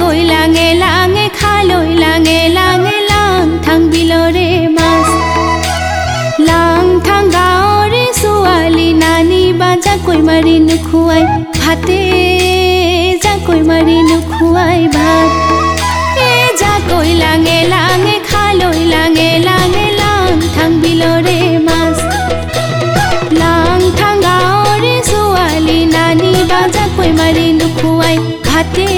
[0.00, 4.12] কই লাঙে লাঙে, খালই লাঙে লাঙে, লাং থাং বিল
[4.76, 5.08] মাছ।
[6.48, 11.24] লাং থাং গাও রে সোয়ালি নানি বাজা কই মারি নুখুয়াই
[11.60, 12.02] ভাতে,
[13.22, 15.30] যা কই মারি নুখুয়াই ভাত।
[16.28, 21.02] এ যা কই লাঙে লাঙে, খালই লাঙে লাঙে, লাং থাং বিল
[21.66, 21.96] মাছ।
[23.40, 28.16] লাং থাং গাও রে সোয়ালি নানি বাজা কই মারি নুখুয়াই
[28.46, 28.88] ভাতে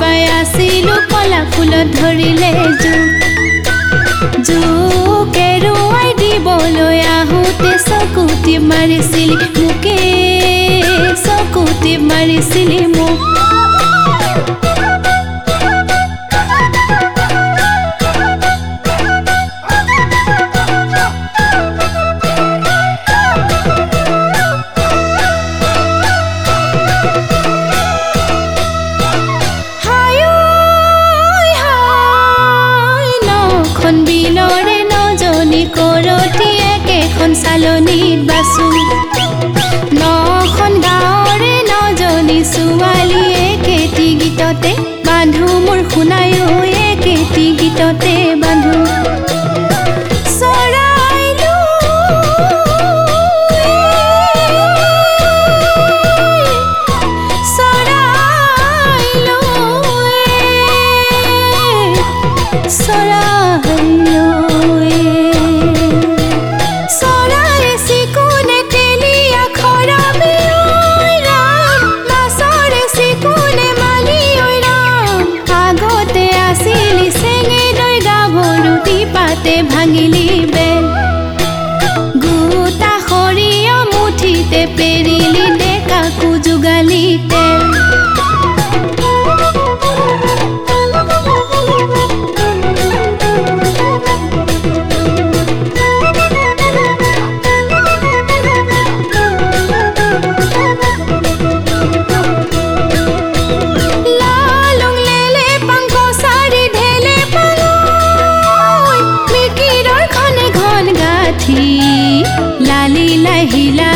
[0.00, 2.50] বাই আছিলো কলা ফুলত ধৰিলে
[2.82, 3.08] জোক
[4.48, 9.98] জোক এৰুৱাই দিবলৈ আহোঁতে চকু টিপ মাৰিছিলি মোকে
[11.24, 13.18] চকু টিপ মাৰিছিলি মোক।
[35.76, 38.66] কৰতি একেখন চালনীত বাচো।
[40.00, 44.72] নখন গাঁৱৰে নজনী ছোৱালী একেটি গীততে
[45.06, 46.46] বান্ধো। মোৰ শুনায়ো
[46.90, 48.78] একেটি গীততে বান্ধো।
[113.40, 113.89] महिला